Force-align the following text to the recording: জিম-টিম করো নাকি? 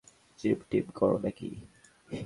জিম-টিম 0.39 0.85
করো 0.93 1.17
নাকি? 1.17 1.49